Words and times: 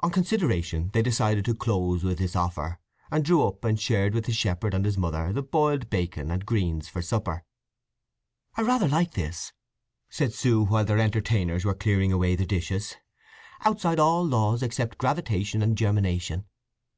On 0.00 0.10
consideration 0.10 0.90
they 0.92 1.00
decided 1.00 1.46
to 1.46 1.54
close 1.54 2.04
with 2.04 2.18
this 2.18 2.36
offer, 2.36 2.78
and 3.10 3.24
drew 3.24 3.46
up 3.46 3.64
and 3.64 3.80
shared 3.80 4.12
with 4.12 4.26
the 4.26 4.32
shepherd 4.34 4.74
and 4.74 4.84
his 4.84 4.98
mother 4.98 5.32
the 5.32 5.40
boiled 5.40 5.88
bacon 5.88 6.30
and 6.30 6.44
greens 6.44 6.86
for 6.86 7.00
supper. 7.00 7.44
"I 8.56 8.60
rather 8.60 8.86
like 8.88 9.12
this," 9.12 9.54
said 10.10 10.34
Sue, 10.34 10.64
while 10.66 10.84
their 10.84 10.98
entertainers 10.98 11.64
were 11.64 11.72
clearing 11.74 12.12
away 12.12 12.36
the 12.36 12.44
dishes. 12.44 12.96
"Outside 13.64 13.98
all 13.98 14.22
laws 14.22 14.62
except 14.62 14.98
gravitation 14.98 15.62
and 15.62 15.78
germination." 15.78 16.44